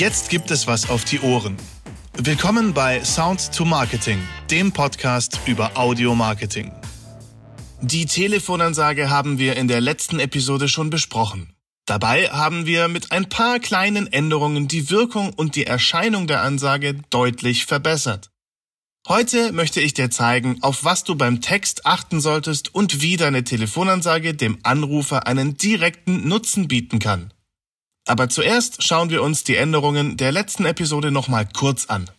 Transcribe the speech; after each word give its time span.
Jetzt 0.00 0.30
gibt 0.30 0.50
es 0.50 0.66
was 0.66 0.88
auf 0.88 1.04
die 1.04 1.20
Ohren. 1.20 1.58
Willkommen 2.16 2.72
bei 2.72 3.04
Sound 3.04 3.52
to 3.54 3.66
Marketing, 3.66 4.18
dem 4.50 4.72
Podcast 4.72 5.38
über 5.44 5.76
Audio 5.76 6.14
Marketing. 6.14 6.72
Die 7.82 8.06
Telefonansage 8.06 9.10
haben 9.10 9.36
wir 9.36 9.56
in 9.56 9.68
der 9.68 9.82
letzten 9.82 10.18
Episode 10.18 10.68
schon 10.68 10.88
besprochen. 10.88 11.52
Dabei 11.84 12.30
haben 12.30 12.64
wir 12.64 12.88
mit 12.88 13.12
ein 13.12 13.28
paar 13.28 13.58
kleinen 13.58 14.10
Änderungen 14.10 14.68
die 14.68 14.88
Wirkung 14.88 15.34
und 15.34 15.54
die 15.54 15.66
Erscheinung 15.66 16.26
der 16.26 16.40
Ansage 16.40 16.94
deutlich 17.10 17.66
verbessert. 17.66 18.30
Heute 19.06 19.52
möchte 19.52 19.82
ich 19.82 19.92
dir 19.92 20.10
zeigen, 20.10 20.62
auf 20.62 20.82
was 20.82 21.04
du 21.04 21.14
beim 21.14 21.42
Text 21.42 21.84
achten 21.84 22.22
solltest 22.22 22.74
und 22.74 23.02
wie 23.02 23.18
deine 23.18 23.44
Telefonansage 23.44 24.32
dem 24.32 24.60
Anrufer 24.62 25.26
einen 25.26 25.58
direkten 25.58 26.26
Nutzen 26.26 26.68
bieten 26.68 27.00
kann. 27.00 27.34
Aber 28.10 28.28
zuerst 28.28 28.82
schauen 28.82 29.10
wir 29.10 29.22
uns 29.22 29.44
die 29.44 29.54
Änderungen 29.54 30.16
der 30.16 30.32
letzten 30.32 30.64
Episode 30.64 31.12
nochmal 31.12 31.46
kurz 31.46 31.86
an. 31.86 32.10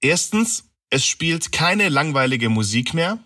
Erstens, 0.00 0.64
es 0.90 1.06
spielt 1.06 1.52
keine 1.52 1.88
langweilige 1.90 2.48
Musik 2.48 2.92
mehr. 2.92 3.20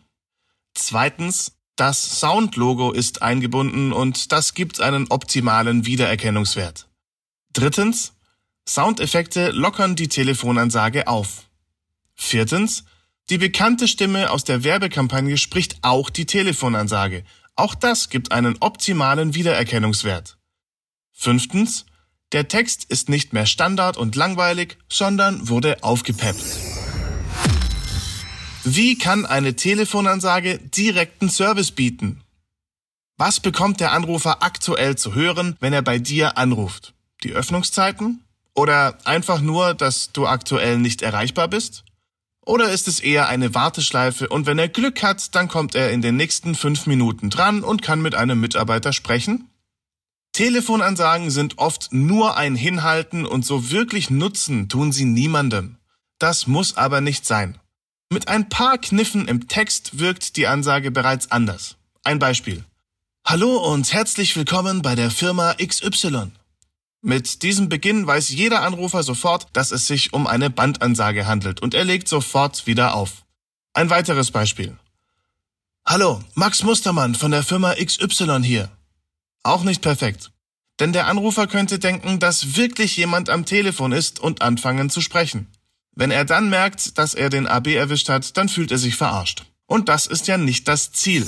Zweitens, 0.74 1.52
das 1.76 2.20
Sound-Logo 2.20 2.92
ist 2.92 3.22
eingebunden 3.22 3.94
und 3.94 4.30
das 4.30 4.52
gibt 4.52 4.82
einen 4.82 5.06
optimalen 5.08 5.86
Wiedererkennungswert. 5.86 6.86
Drittens, 7.54 8.12
Soundeffekte 8.68 9.50
lockern 9.50 9.96
die 9.96 10.08
Telefonansage 10.08 11.08
auf. 11.08 11.48
Viertens, 12.14 12.84
die 13.30 13.38
bekannte 13.38 13.88
Stimme 13.88 14.30
aus 14.32 14.44
der 14.44 14.64
Werbekampagne 14.64 15.38
spricht 15.38 15.78
auch 15.80 16.10
die 16.10 16.26
Telefonansage. 16.26 17.24
Auch 17.56 17.74
das 17.74 18.10
gibt 18.10 18.32
einen 18.32 18.58
optimalen 18.60 19.34
Wiedererkennungswert. 19.34 20.36
Fünftens, 21.14 21.86
der 22.32 22.48
Text 22.48 22.84
ist 22.84 23.08
nicht 23.08 23.32
mehr 23.32 23.46
Standard 23.46 23.96
und 23.96 24.16
langweilig, 24.16 24.76
sondern 24.90 25.48
wurde 25.48 25.82
aufgepeppt. 25.82 26.44
Wie 28.64 28.98
kann 28.98 29.24
eine 29.24 29.54
Telefonansage 29.54 30.58
direkten 30.58 31.30
Service 31.30 31.70
bieten? 31.70 32.22
Was 33.16 33.38
bekommt 33.38 33.78
der 33.80 33.92
Anrufer 33.92 34.42
aktuell 34.42 34.96
zu 34.96 35.14
hören, 35.14 35.56
wenn 35.60 35.72
er 35.72 35.82
bei 35.82 35.98
dir 35.98 36.36
anruft? 36.36 36.94
Die 37.22 37.32
Öffnungszeiten? 37.32 38.24
Oder 38.54 38.98
einfach 39.04 39.40
nur, 39.40 39.74
dass 39.74 40.12
du 40.12 40.26
aktuell 40.26 40.78
nicht 40.78 41.02
erreichbar 41.02 41.48
bist? 41.48 41.84
Oder 42.46 42.70
ist 42.70 42.88
es 42.88 43.00
eher 43.00 43.28
eine 43.28 43.54
Warteschleife 43.54 44.28
und 44.28 44.46
wenn 44.46 44.58
er 44.58 44.68
Glück 44.68 45.02
hat, 45.02 45.34
dann 45.34 45.48
kommt 45.48 45.74
er 45.74 45.90
in 45.92 46.02
den 46.02 46.16
nächsten 46.16 46.54
fünf 46.54 46.86
Minuten 46.86 47.30
dran 47.30 47.62
und 47.62 47.82
kann 47.82 48.02
mit 48.02 48.14
einem 48.14 48.40
Mitarbeiter 48.40 48.92
sprechen? 48.92 49.48
Telefonansagen 50.34 51.30
sind 51.30 51.58
oft 51.58 51.92
nur 51.92 52.36
ein 52.36 52.56
Hinhalten 52.56 53.24
und 53.24 53.46
so 53.46 53.70
wirklich 53.70 54.10
Nutzen 54.10 54.68
tun 54.68 54.90
sie 54.90 55.04
niemandem. 55.04 55.76
Das 56.18 56.48
muss 56.48 56.76
aber 56.76 57.00
nicht 57.00 57.24
sein. 57.24 57.60
Mit 58.10 58.26
ein 58.26 58.48
paar 58.48 58.78
Kniffen 58.78 59.28
im 59.28 59.46
Text 59.46 60.00
wirkt 60.00 60.36
die 60.36 60.48
Ansage 60.48 60.90
bereits 60.90 61.30
anders. 61.30 61.76
Ein 62.02 62.18
Beispiel. 62.18 62.64
Hallo 63.24 63.58
und 63.58 63.92
herzlich 63.92 64.34
willkommen 64.34 64.82
bei 64.82 64.96
der 64.96 65.12
Firma 65.12 65.54
XY. 65.54 66.32
Mit 67.00 67.44
diesem 67.44 67.68
Beginn 67.68 68.04
weiß 68.04 68.30
jeder 68.30 68.62
Anrufer 68.62 69.04
sofort, 69.04 69.46
dass 69.52 69.70
es 69.70 69.86
sich 69.86 70.12
um 70.12 70.26
eine 70.26 70.50
Bandansage 70.50 71.28
handelt 71.28 71.62
und 71.62 71.74
er 71.74 71.84
legt 71.84 72.08
sofort 72.08 72.66
wieder 72.66 72.94
auf. 72.94 73.24
Ein 73.72 73.88
weiteres 73.88 74.32
Beispiel. 74.32 74.76
Hallo, 75.86 76.24
Max 76.34 76.64
Mustermann 76.64 77.14
von 77.14 77.30
der 77.30 77.44
Firma 77.44 77.74
XY 77.74 78.40
hier. 78.42 78.68
Auch 79.44 79.62
nicht 79.62 79.82
perfekt. 79.82 80.32
Denn 80.80 80.92
der 80.92 81.06
Anrufer 81.06 81.46
könnte 81.46 81.78
denken, 81.78 82.18
dass 82.18 82.56
wirklich 82.56 82.96
jemand 82.96 83.30
am 83.30 83.44
Telefon 83.44 83.92
ist 83.92 84.18
und 84.18 84.42
anfangen 84.42 84.90
zu 84.90 85.00
sprechen. 85.00 85.46
Wenn 85.94 86.10
er 86.10 86.24
dann 86.24 86.50
merkt, 86.50 86.98
dass 86.98 87.14
er 87.14 87.30
den 87.30 87.46
AB 87.46 87.68
erwischt 87.68 88.08
hat, 88.08 88.36
dann 88.36 88.48
fühlt 88.48 88.72
er 88.72 88.78
sich 88.78 88.96
verarscht. 88.96 89.44
Und 89.66 89.88
das 89.88 90.06
ist 90.06 90.26
ja 90.26 90.38
nicht 90.38 90.66
das 90.66 90.90
Ziel. 90.90 91.26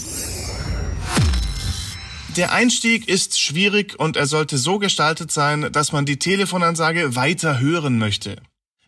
Der 2.36 2.52
Einstieg 2.52 3.08
ist 3.08 3.40
schwierig 3.40 3.98
und 3.98 4.16
er 4.16 4.26
sollte 4.26 4.58
so 4.58 4.78
gestaltet 4.78 5.30
sein, 5.30 5.70
dass 5.72 5.92
man 5.92 6.04
die 6.04 6.18
Telefonansage 6.18 7.14
weiter 7.14 7.60
hören 7.60 7.98
möchte. 7.98 8.36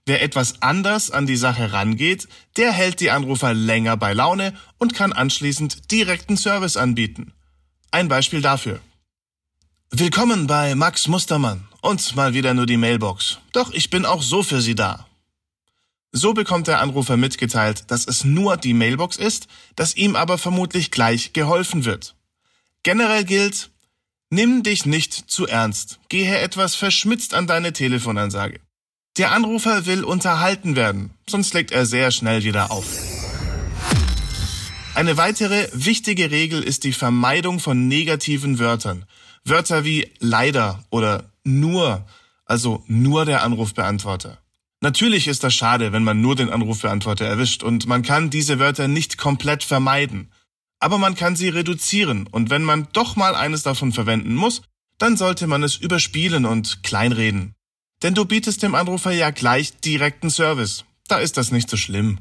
Wer 0.04 0.22
etwas 0.22 0.62
anders 0.62 1.10
an 1.10 1.26
die 1.26 1.36
Sache 1.36 1.72
rangeht, 1.72 2.28
der 2.56 2.72
hält 2.72 3.00
die 3.00 3.10
Anrufer 3.10 3.54
länger 3.54 3.96
bei 3.96 4.14
Laune 4.14 4.54
und 4.78 4.94
kann 4.94 5.12
anschließend 5.12 5.90
direkten 5.92 6.36
Service 6.36 6.76
anbieten. 6.76 7.32
Ein 7.90 8.08
Beispiel 8.08 8.40
dafür. 8.42 8.80
Willkommen 9.90 10.46
bei 10.46 10.74
Max 10.74 11.08
Mustermann 11.08 11.66
und 11.80 12.14
mal 12.14 12.34
wieder 12.34 12.52
nur 12.52 12.66
die 12.66 12.76
Mailbox. 12.76 13.38
Doch 13.52 13.72
ich 13.72 13.88
bin 13.88 14.04
auch 14.04 14.22
so 14.22 14.42
für 14.42 14.60
Sie 14.60 14.74
da. 14.74 15.06
So 16.12 16.34
bekommt 16.34 16.66
der 16.66 16.80
Anrufer 16.80 17.16
mitgeteilt, 17.16 17.84
dass 17.90 18.06
es 18.06 18.22
nur 18.22 18.58
die 18.58 18.74
Mailbox 18.74 19.16
ist, 19.16 19.48
dass 19.76 19.96
ihm 19.96 20.14
aber 20.14 20.36
vermutlich 20.36 20.90
gleich 20.90 21.32
geholfen 21.32 21.86
wird. 21.86 22.14
Generell 22.82 23.24
gilt, 23.24 23.70
nimm 24.28 24.62
dich 24.62 24.84
nicht 24.84 25.14
zu 25.14 25.46
ernst, 25.46 26.00
gehe 26.10 26.36
etwas 26.36 26.74
verschmitzt 26.74 27.32
an 27.32 27.46
deine 27.46 27.72
Telefonansage. 27.72 28.60
Der 29.16 29.32
Anrufer 29.32 29.86
will 29.86 30.04
unterhalten 30.04 30.76
werden, 30.76 31.12
sonst 31.28 31.54
legt 31.54 31.70
er 31.70 31.86
sehr 31.86 32.10
schnell 32.10 32.44
wieder 32.44 32.70
auf. 32.70 32.84
Eine 34.94 35.16
weitere 35.16 35.68
wichtige 35.72 36.30
Regel 36.30 36.62
ist 36.62 36.84
die 36.84 36.92
Vermeidung 36.92 37.58
von 37.58 37.88
negativen 37.88 38.58
Wörtern. 38.58 39.06
Wörter 39.48 39.84
wie 39.84 40.10
leider 40.18 40.84
oder 40.90 41.32
nur, 41.44 42.06
also 42.44 42.84
nur 42.86 43.24
der 43.24 43.42
Anrufbeantworter. 43.42 44.38
Natürlich 44.80 45.26
ist 45.26 45.42
das 45.42 45.54
schade, 45.54 45.92
wenn 45.92 46.04
man 46.04 46.20
nur 46.20 46.36
den 46.36 46.50
Anrufbeantworter 46.50 47.24
erwischt 47.24 47.62
und 47.62 47.86
man 47.86 48.02
kann 48.02 48.30
diese 48.30 48.58
Wörter 48.58 48.86
nicht 48.86 49.18
komplett 49.18 49.64
vermeiden. 49.64 50.32
Aber 50.78 50.98
man 50.98 51.16
kann 51.16 51.34
sie 51.34 51.48
reduzieren 51.48 52.28
und 52.28 52.50
wenn 52.50 52.62
man 52.62 52.86
doch 52.92 53.16
mal 53.16 53.34
eines 53.34 53.64
davon 53.64 53.92
verwenden 53.92 54.36
muss, 54.36 54.62
dann 54.98 55.16
sollte 55.16 55.46
man 55.46 55.62
es 55.62 55.76
überspielen 55.76 56.44
und 56.44 56.84
kleinreden. 56.84 57.54
Denn 58.02 58.14
du 58.14 58.24
bietest 58.24 58.62
dem 58.62 58.76
Anrufer 58.76 59.10
ja 59.10 59.30
gleich 59.30 59.80
direkten 59.80 60.30
Service. 60.30 60.84
Da 61.08 61.18
ist 61.18 61.36
das 61.36 61.50
nicht 61.50 61.68
so 61.68 61.76
schlimm. 61.76 62.20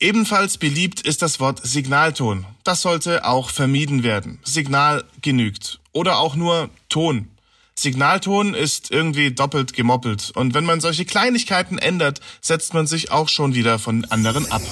Ebenfalls 0.00 0.58
beliebt 0.58 1.00
ist 1.00 1.22
das 1.22 1.40
Wort 1.40 1.60
Signalton. 1.64 2.46
Das 2.62 2.82
sollte 2.82 3.24
auch 3.24 3.50
vermieden 3.50 4.04
werden. 4.04 4.38
Signal 4.44 5.02
genügt. 5.22 5.80
Oder 5.90 6.18
auch 6.18 6.36
nur 6.36 6.70
Ton. 6.88 7.28
Signalton 7.74 8.54
ist 8.54 8.92
irgendwie 8.92 9.32
doppelt 9.32 9.72
gemoppelt 9.72 10.30
und 10.34 10.54
wenn 10.54 10.64
man 10.64 10.80
solche 10.80 11.04
Kleinigkeiten 11.04 11.78
ändert, 11.78 12.20
setzt 12.40 12.74
man 12.74 12.86
sich 12.86 13.10
auch 13.10 13.28
schon 13.28 13.54
wieder 13.54 13.80
von 13.80 14.04
anderen 14.06 14.50
ab. 14.50 14.62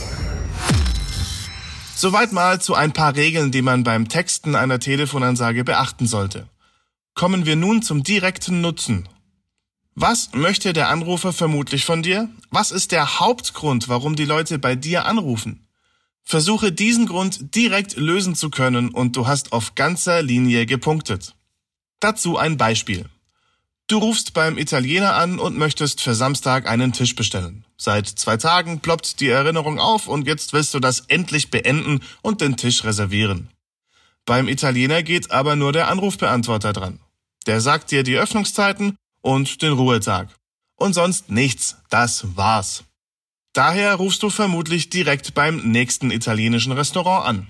Soweit 1.97 2.33
mal 2.33 2.61
zu 2.61 2.75
ein 2.75 2.93
paar 2.93 3.17
Regeln, 3.17 3.51
die 3.51 3.63
man 3.63 3.83
beim 3.83 4.09
Texten 4.09 4.55
einer 4.55 4.79
Telefonansage 4.79 5.65
beachten 5.65 6.07
sollte. 6.07 6.49
Kommen 7.15 7.47
wir 7.47 7.57
nun 7.57 7.83
zum 7.83 8.03
direkten 8.05 8.61
Nutzen. 8.61 9.09
Was 9.99 10.35
möchte 10.35 10.75
der 10.75 10.91
Anrufer 10.91 11.33
vermutlich 11.33 11.87
von 11.87 12.03
dir? 12.03 12.29
Was 12.51 12.71
ist 12.71 12.93
der 12.93 13.19
Hauptgrund, 13.19 13.89
warum 13.89 14.15
die 14.15 14.27
Leute 14.27 14.59
bei 14.59 14.77
dir 14.77 15.07
anrufen? 15.07 15.67
Versuche 16.23 16.71
diesen 16.71 17.07
Grund 17.07 17.55
direkt 17.55 17.97
lösen 17.97 18.35
zu 18.35 18.51
können 18.51 18.91
und 18.91 19.17
du 19.17 19.27
hast 19.27 19.53
auf 19.53 19.75
ganzer 19.75 20.23
Linie 20.23 20.67
gepunktet. 20.67 21.35
Dazu 21.99 22.37
ein 22.37 22.59
Beispiel. 22.59 23.07
Du 23.87 23.97
rufst 23.97 24.35
beim 24.35 24.59
Italiener 24.59 25.15
an 25.15 25.39
und 25.39 25.57
möchtest 25.57 26.03
für 26.03 26.15
Samstag 26.15 26.69
einen 26.69 26.93
Tisch 26.93 27.15
bestellen. 27.15 27.65
Seit 27.79 28.07
zwei 28.07 28.37
Tagen 28.37 28.81
ploppt 28.81 29.21
die 29.21 29.29
Erinnerung 29.29 29.79
auf 29.79 30.09
und 30.09 30.27
jetzt 30.27 30.53
willst 30.53 30.75
du 30.75 30.79
das 30.79 31.01
endlich 31.09 31.51
beenden 31.51 32.01
und 32.21 32.43
den 32.43 32.59
Tisch 32.59 32.85
reservieren. 32.85 33.49
Beim 34.27 34.47
Italiener 34.47 35.03
geht 35.03 35.31
aber 35.31 35.57
nur 35.57 35.73
der 35.73 35.89
Anrufbeantworter 35.89 36.75
dran. 36.75 37.01
Der 37.47 37.63
sagt 37.63 37.93
dir 37.93 38.03
die 38.03 38.19
Öffnungszeiten 38.19 38.99
und 39.27 39.61
den 39.61 39.73
Ruhetag. 39.73 40.29
Und 40.77 40.93
sonst 40.93 41.31
nichts. 41.31 41.77
Das 41.91 42.37
war's. 42.37 42.85
Daher 43.53 43.97
rufst 43.97 44.23
du 44.23 44.31
vermutlich 44.31 44.89
direkt 44.89 45.35
beim 45.35 45.57
nächsten 45.73 46.13
italienischen 46.13 46.71
Restaurant 46.71 47.27
an. 47.27 47.47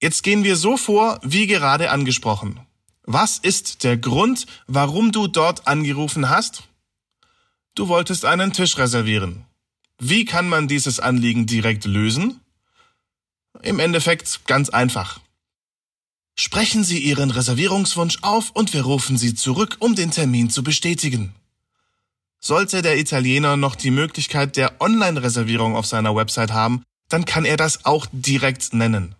Jetzt 0.00 0.22
gehen 0.22 0.44
wir 0.44 0.54
so 0.54 0.76
vor, 0.76 1.18
wie 1.24 1.48
gerade 1.48 1.90
angesprochen. 1.90 2.60
Was 3.02 3.38
ist 3.38 3.82
der 3.82 3.96
Grund, 3.96 4.46
warum 4.68 5.10
du 5.10 5.26
dort 5.26 5.66
angerufen 5.66 6.28
hast? 6.28 6.68
Du 7.74 7.88
wolltest 7.88 8.24
einen 8.24 8.52
Tisch 8.52 8.78
reservieren. 8.78 9.46
Wie 9.98 10.24
kann 10.24 10.48
man 10.48 10.68
dieses 10.68 11.00
Anliegen 11.00 11.46
direkt 11.46 11.86
lösen? 11.86 12.40
Im 13.62 13.80
Endeffekt 13.80 14.46
ganz 14.46 14.68
einfach. 14.68 15.18
Sprechen 16.40 16.84
Sie 16.84 17.00
Ihren 17.00 17.32
Reservierungswunsch 17.32 18.18
auf 18.22 18.50
und 18.50 18.72
wir 18.72 18.82
rufen 18.82 19.18
Sie 19.18 19.34
zurück, 19.34 19.76
um 19.80 19.96
den 19.96 20.12
Termin 20.12 20.50
zu 20.50 20.62
bestätigen. 20.62 21.34
Sollte 22.38 22.80
der 22.80 22.96
Italiener 22.96 23.56
noch 23.56 23.74
die 23.74 23.90
Möglichkeit 23.90 24.56
der 24.56 24.80
Online-Reservierung 24.80 25.74
auf 25.74 25.86
seiner 25.86 26.14
Website 26.14 26.52
haben, 26.52 26.84
dann 27.08 27.24
kann 27.24 27.44
er 27.44 27.56
das 27.56 27.84
auch 27.84 28.06
direkt 28.12 28.72
nennen. 28.72 29.16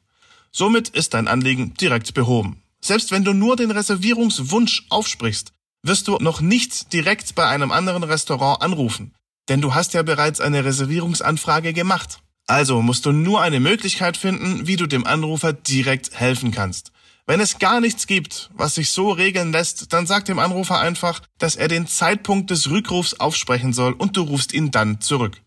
Somit 0.52 0.90
ist 0.90 1.12
dein 1.12 1.26
Anliegen 1.26 1.74
direkt 1.74 2.14
behoben. 2.14 2.62
Selbst 2.80 3.10
wenn 3.10 3.24
du 3.24 3.32
nur 3.32 3.56
den 3.56 3.72
Reservierungswunsch 3.72 4.86
aufsprichst, 4.88 5.52
wirst 5.82 6.06
du 6.06 6.18
noch 6.20 6.40
nicht 6.40 6.92
direkt 6.92 7.34
bei 7.34 7.48
einem 7.48 7.72
anderen 7.72 8.04
Restaurant 8.04 8.62
anrufen, 8.62 9.12
denn 9.48 9.60
du 9.60 9.74
hast 9.74 9.92
ja 9.92 10.04
bereits 10.04 10.40
eine 10.40 10.64
Reservierungsanfrage 10.64 11.72
gemacht. 11.72 12.20
Also 12.46 12.80
musst 12.80 13.06
du 13.06 13.10
nur 13.10 13.42
eine 13.42 13.58
Möglichkeit 13.58 14.16
finden, 14.16 14.68
wie 14.68 14.76
du 14.76 14.86
dem 14.86 15.04
Anrufer 15.04 15.52
direkt 15.52 16.14
helfen 16.14 16.52
kannst. 16.52 16.92
Wenn 17.28 17.40
es 17.40 17.58
gar 17.58 17.82
nichts 17.82 18.06
gibt, 18.06 18.48
was 18.54 18.76
sich 18.76 18.90
so 18.90 19.10
regeln 19.10 19.52
lässt, 19.52 19.92
dann 19.92 20.06
sag 20.06 20.24
dem 20.24 20.38
Anrufer 20.38 20.80
einfach, 20.80 21.20
dass 21.36 21.56
er 21.56 21.68
den 21.68 21.86
Zeitpunkt 21.86 22.48
des 22.48 22.70
Rückrufs 22.70 23.12
aufsprechen 23.20 23.74
soll 23.74 23.92
und 23.92 24.16
du 24.16 24.22
rufst 24.22 24.54
ihn 24.54 24.70
dann 24.70 25.02
zurück. 25.02 25.42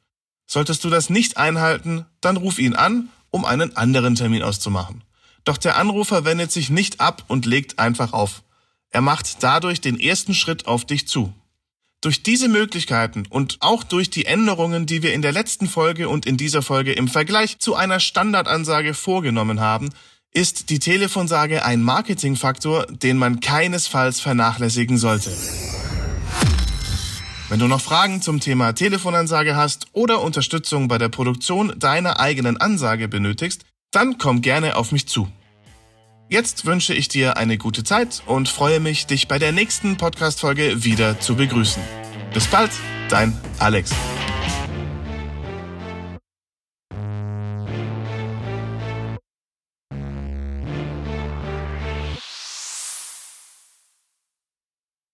Solltest 0.46 0.84
du 0.84 0.92
das 0.92 1.10
nicht 1.10 1.38
einhalten, 1.38 2.06
dann 2.22 2.38
ruf 2.38 2.60
ihn 2.60 2.76
an, 2.76 3.10
um 3.32 3.46
einen 3.46 3.76
anderen 3.78 4.14
Termin 4.14 4.44
auszumachen. 4.44 5.04
Doch 5.44 5.58
der 5.58 5.76
Anrufer 5.76 6.24
wendet 6.24 6.52
sich 6.52 6.70
nicht 6.70 7.02
ab 7.02 7.24
und 7.28 7.48
legt 7.48 7.80
einfach 7.80 8.14
auf. 8.14 8.44
Er 8.92 9.02
macht 9.02 9.42
dadurch 9.42 9.82
den 9.82 10.00
ersten 10.00 10.36
Schritt 10.36 10.68
auf 10.68 10.86
dich 10.86 11.08
zu. 11.08 11.34
Durch 12.02 12.22
diese 12.22 12.48
Möglichkeiten 12.48 13.26
und 13.28 13.58
auch 13.60 13.84
durch 13.84 14.12
die 14.12 14.26
Änderungen, 14.26 14.86
die 14.86 15.02
wir 15.02 15.16
in 15.16 15.24
der 15.24 15.32
letzten 15.32 15.68
Folge 15.68 16.10
und 16.10 16.28
in 16.28 16.38
dieser 16.38 16.62
Folge 16.62 16.94
im 16.94 17.08
Vergleich 17.08 17.58
zu 17.58 17.74
einer 17.74 18.00
Standardansage 18.00 18.94
vorgenommen 18.94 19.62
haben, 19.62 19.90
ist 20.34 20.70
die 20.70 20.80
Telefonsage 20.80 21.66
ein 21.66 21.82
Marketingfaktor, 21.84 22.86
den 22.88 23.18
man 23.18 23.40
keinesfalls 23.40 24.20
vernachlässigen 24.20 24.98
sollte. 24.98 25.32
Wenn 27.50 27.60
du 27.60 27.68
noch 27.68 27.82
Fragen 27.82 28.22
zum 28.22 28.40
Thema 28.40 28.72
Telefonansage 28.74 29.58
hast 29.58 29.88
oder 29.92 30.22
Unterstützung 30.22 30.88
bei 30.88 30.98
der 30.98 31.10
Produktion 31.10 31.74
deiner 31.78 32.20
eigenen 32.20 32.56
Ansage 32.56 33.10
benötigst, 33.10 33.66
dann 33.92 34.18
komm 34.18 34.42
gerne 34.42 34.78
auf 34.78 34.94
mich 34.94 35.08
zu. 35.08 35.28
Jetzt 36.30 36.66
wünsche 36.66 36.94
ich 36.94 37.10
dir 37.10 37.36
eine 37.36 37.58
gute 37.58 37.84
Zeit 37.84 38.24
und 38.26 38.48
freue 38.48 38.80
mich, 38.80 39.06
dich 39.06 39.28
bei 39.28 39.38
der 39.38 39.52
nächsten 39.52 39.98
Podcast-Folge 39.98 40.86
wieder 40.86 41.20
zu 41.20 41.36
begrüßen. 41.36 41.84
Bis 42.34 42.48
bald, 42.48 42.72
dein 43.10 43.38
Alex. 43.60 43.92